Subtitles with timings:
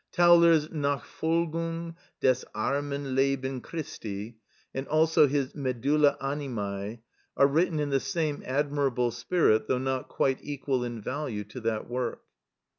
[0.11, 4.35] Tauler's "Nachfolgung des armen Leben Christi,"
[4.73, 7.01] and also his "Medulla Animæ,"
[7.37, 11.87] are written in the same admirable spirit, though not quite equal in value to that
[11.87, 12.23] work.